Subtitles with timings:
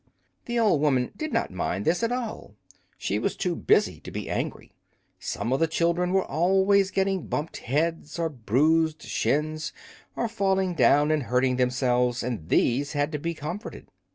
[0.45, 2.55] The old woman did not mind this at all;
[2.97, 4.71] she was too busy to be angry.
[5.19, 9.73] Some of the children were always getting bumped heads or bruised shins,
[10.15, 13.89] or falling down and hurting themselves, and these had to be comforted.